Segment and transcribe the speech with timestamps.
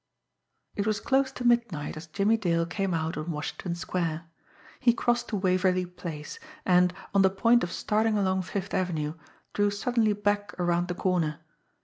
[0.75, 4.25] It was close to midnight, as Jimmie Dale came out on Washington Square.
[4.79, 9.13] He crossed to Waverly Place, and, on the point of starting along Fifth Avenue,
[9.53, 11.41] drew suddenly back around the corner.